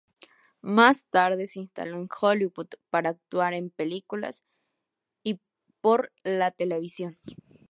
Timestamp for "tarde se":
1.11-1.59